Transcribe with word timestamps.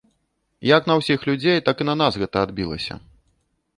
Як 0.69 0.87
на 0.93 0.95
ўсіх 1.01 1.27
людзей, 1.29 1.59
так 1.67 1.77
і 1.85 1.89
на 1.89 1.95
нас 2.03 2.13
гэта 2.23 2.37
адбілася. 2.49 2.93